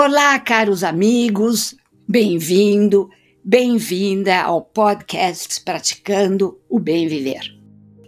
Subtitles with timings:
[0.00, 1.74] Olá, caros amigos,
[2.06, 3.10] bem-vindo,
[3.44, 7.42] bem-vinda ao podcast Praticando o Bem Viver.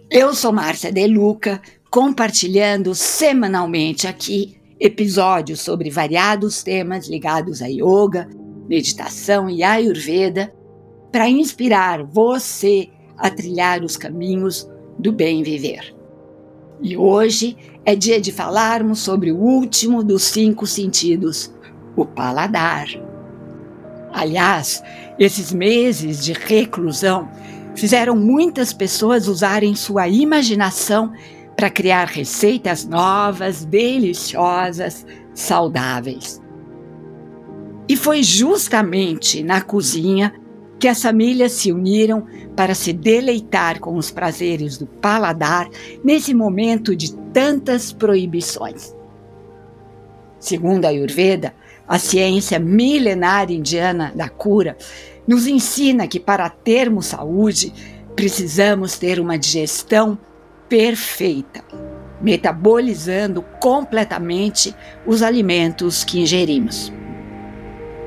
[0.09, 8.29] Eu sou Márcia De Luca, compartilhando semanalmente aqui episódios sobre variados temas ligados a yoga,
[8.69, 10.49] meditação e ayurveda
[11.11, 12.87] para inspirar você
[13.17, 14.65] a trilhar os caminhos
[14.97, 15.93] do bem viver.
[16.81, 21.53] E hoje é dia de falarmos sobre o último dos cinco sentidos,
[21.95, 22.87] o paladar.
[24.13, 24.83] Aliás,
[25.17, 27.29] esses meses de reclusão
[27.75, 31.13] fizeram muitas pessoas usarem sua imaginação
[31.55, 36.41] para criar receitas novas, deliciosas, saudáveis.
[37.87, 40.33] E foi justamente na cozinha
[40.79, 45.69] que as famílias se uniram para se deleitar com os prazeres do paladar
[46.03, 48.95] nesse momento de tantas proibições.
[50.39, 51.53] Segundo a Ayurveda,
[51.91, 54.77] a ciência milenar indiana da cura
[55.27, 57.73] nos ensina que para termos saúde
[58.15, 60.17] precisamos ter uma digestão
[60.69, 61.61] perfeita,
[62.21, 64.73] metabolizando completamente
[65.05, 66.93] os alimentos que ingerimos.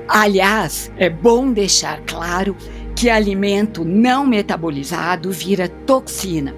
[0.08, 2.56] Aliás, é bom deixar claro
[2.96, 6.54] que alimento não metabolizado vira toxina,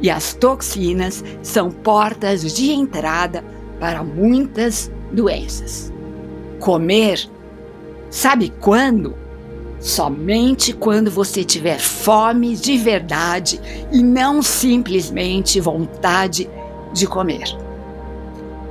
[0.00, 3.44] e as toxinas são portas de entrada
[3.78, 5.91] para muitas doenças.
[6.62, 7.28] Comer,
[8.08, 9.16] sabe quando?
[9.80, 13.60] Somente quando você tiver fome de verdade
[13.90, 16.48] e não simplesmente vontade
[16.92, 17.42] de comer.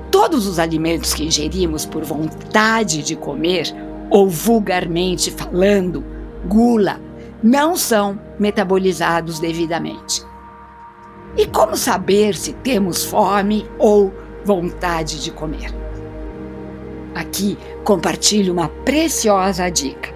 [0.09, 3.75] Todos os alimentos que ingerimos por vontade de comer,
[4.09, 6.02] ou vulgarmente falando,
[6.48, 6.98] gula,
[7.44, 10.23] não são metabolizados devidamente.
[11.36, 14.14] E como saber se temos fome ou
[14.45, 15.91] vontade de comer?
[17.14, 20.14] Aqui compartilho uma preciosa dica.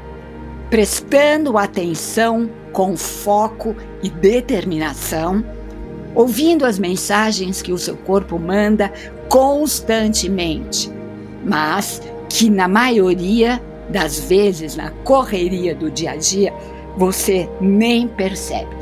[0.70, 5.44] Prestando atenção com foco e determinação,
[6.14, 8.92] ouvindo as mensagens que o seu corpo manda
[9.30, 10.92] constantemente,
[11.46, 16.54] mas que na maioria das vezes, na correria do dia a dia,
[16.98, 18.76] você nem percebe.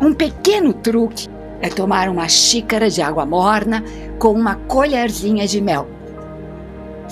[0.00, 1.28] Um pequeno truque
[1.60, 3.84] é tomar uma xícara de água morna
[4.18, 5.86] com uma colherzinha de mel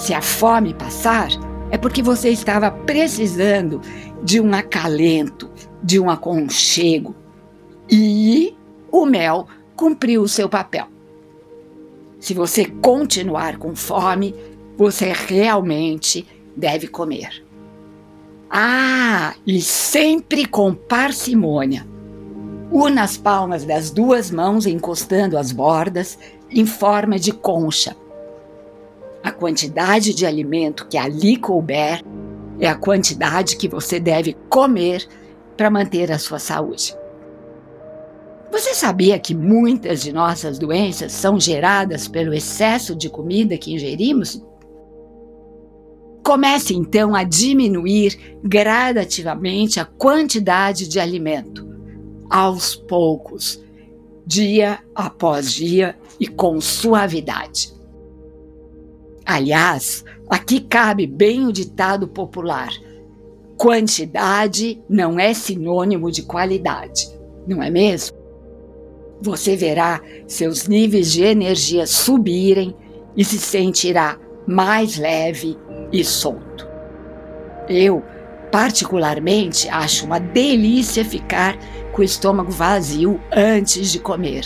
[0.03, 1.29] se a fome passar,
[1.71, 3.81] é porque você estava precisando
[4.21, 5.49] de um acalento,
[5.81, 7.15] de um aconchego.
[7.89, 8.53] E
[8.91, 9.47] o mel
[9.77, 10.89] cumpriu o seu papel.
[12.19, 14.35] Se você continuar com fome,
[14.77, 16.27] você realmente
[16.57, 17.47] deve comer.
[18.51, 21.87] Ah, e sempre com parcimônia.
[22.73, 26.19] Una as palmas das duas mãos encostando as bordas
[26.51, 28.02] em forma de concha
[29.23, 32.03] a quantidade de alimento que ali couber
[32.59, 35.07] é a quantidade que você deve comer
[35.57, 36.97] para manter a sua saúde.
[38.51, 44.43] Você sabia que muitas de nossas doenças são geradas pelo excesso de comida que ingerimos?
[46.23, 51.67] Comece então a diminuir gradativamente a quantidade de alimento,
[52.29, 53.63] aos poucos,
[54.27, 57.73] dia após dia e com suavidade.
[59.25, 62.71] Aliás, aqui cabe bem o ditado popular:
[63.57, 67.09] quantidade não é sinônimo de qualidade,
[67.47, 68.17] não é mesmo?
[69.21, 72.75] Você verá seus níveis de energia subirem
[73.17, 75.57] e se sentirá mais leve
[75.93, 76.67] e solto.
[77.69, 78.03] Eu,
[78.51, 81.57] particularmente, acho uma delícia ficar
[81.93, 84.45] com o estômago vazio antes de comer.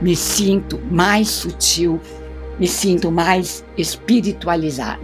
[0.00, 2.00] Me sinto mais sutil
[2.60, 5.00] me sinto mais espiritualizada.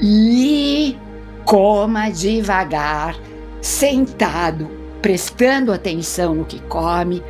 [0.00, 0.96] E
[1.44, 3.16] coma devagar,
[3.60, 4.70] sentado,
[5.02, 7.20] prestando atenção no que come,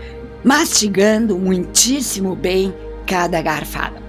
[0.44, 2.74] mastigando muitíssimo bem
[3.06, 4.02] cada garfada.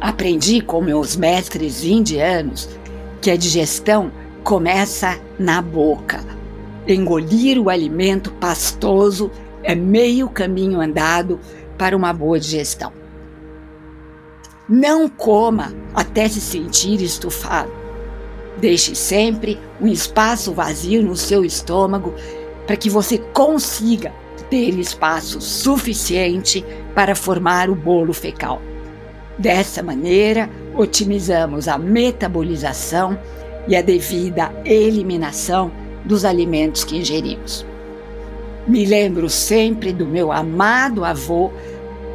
[0.00, 2.68] Aprendi com meus mestres indianos
[3.20, 4.10] que a digestão
[4.42, 6.20] começa na boca.
[6.88, 9.30] Engolir o alimento pastoso
[9.62, 11.38] é meio caminho andado
[11.78, 13.01] para uma boa digestão.
[14.68, 17.70] Não coma até se sentir estufado.
[18.58, 22.14] Deixe sempre um espaço vazio no seu estômago
[22.66, 24.12] para que você consiga
[24.48, 26.64] ter espaço suficiente
[26.94, 28.60] para formar o bolo fecal.
[29.38, 33.18] Dessa maneira, otimizamos a metabolização
[33.66, 35.72] e a devida eliminação
[36.04, 37.66] dos alimentos que ingerimos.
[38.66, 41.50] Me lembro sempre do meu amado avô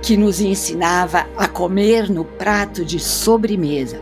[0.01, 4.01] que nos ensinava a comer no prato de sobremesa.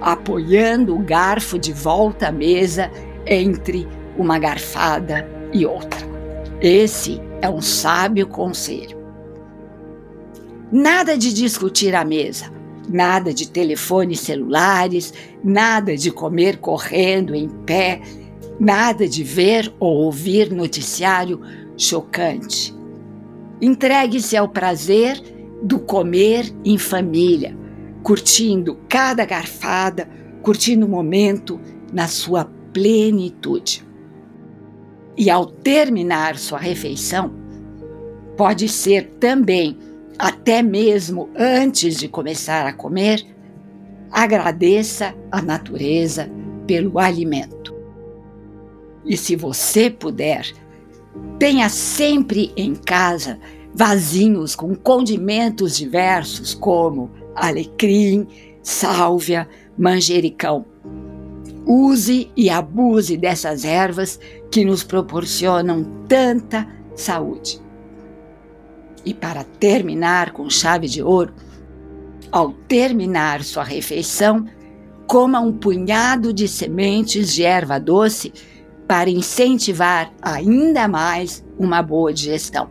[0.00, 2.90] apoiando o garfo de volta à mesa
[3.24, 3.86] entre
[4.18, 6.00] uma garfada e outra.
[6.60, 8.98] Esse é um sábio conselho.
[10.72, 12.50] Nada de discutir à mesa,
[12.88, 15.14] nada de telefones celulares,
[15.44, 18.00] nada de comer correndo em pé,
[18.58, 21.40] nada de ver ou ouvir noticiário
[21.76, 22.74] chocante.
[23.62, 25.22] Entregue-se ao prazer
[25.62, 27.56] do comer em família,
[28.02, 30.10] curtindo cada garfada,
[30.42, 31.60] curtindo o momento
[31.92, 33.86] na sua plenitude.
[35.16, 37.32] E ao terminar sua refeição,
[38.36, 39.78] pode ser também,
[40.18, 43.24] até mesmo antes de começar a comer,
[44.10, 46.28] agradeça a natureza
[46.66, 47.72] pelo alimento.
[49.04, 50.52] E se você puder,
[51.38, 53.38] tenha sempre em casa
[53.74, 58.26] vasinhos com condimentos diversos como alecrim,
[58.62, 60.64] sálvia, manjericão.
[61.66, 64.18] Use e abuse dessas ervas
[64.50, 67.60] que nos proporcionam tanta saúde.
[69.04, 71.32] E para terminar com chave de ouro,
[72.30, 74.46] ao terminar sua refeição,
[75.06, 78.32] coma um punhado de sementes de erva doce
[78.92, 82.68] para incentivar ainda mais uma boa digestão.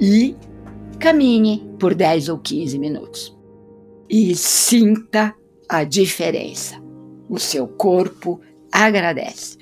[0.00, 0.34] E
[0.98, 3.38] caminhe por 10 ou 15 minutos.
[4.10, 5.32] E sinta
[5.68, 6.74] a diferença.
[7.28, 8.40] O seu corpo
[8.72, 9.58] agradece.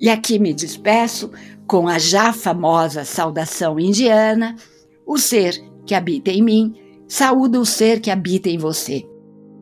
[0.00, 1.30] E aqui me despeço
[1.64, 4.56] com a já famosa saudação indiana:
[5.06, 6.74] o ser que habita em mim
[7.06, 9.08] saúda o ser que habita em você.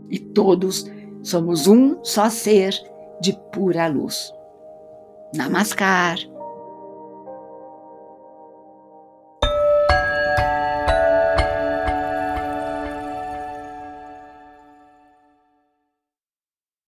[0.09, 0.91] E todos
[1.23, 2.73] somos um só ser
[3.21, 4.33] de pura luz.
[5.37, 6.34] Namaskar.